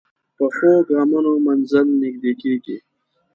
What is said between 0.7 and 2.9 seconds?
ګامونو منزل نږدې کېږي